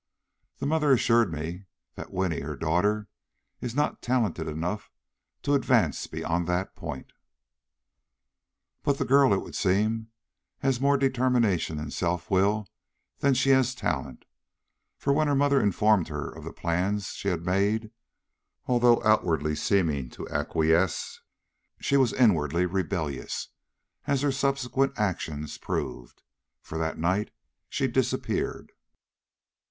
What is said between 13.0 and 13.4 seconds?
than